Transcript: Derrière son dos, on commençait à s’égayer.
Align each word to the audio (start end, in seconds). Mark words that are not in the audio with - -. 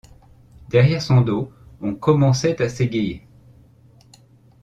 Derrière 0.69 0.99
son 0.99 1.21
dos, 1.21 1.53
on 1.79 1.93
commençait 1.93 2.59
à 2.59 2.69
s’égayer. 2.69 3.23